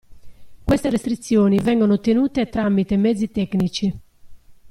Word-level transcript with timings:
Queste 0.63 0.89
restrizioni 0.89 1.59
vengono 1.59 1.93
ottenute 1.93 2.49
tramite 2.49 2.97
mezzi 2.97 3.29
tecnici. 3.29 3.99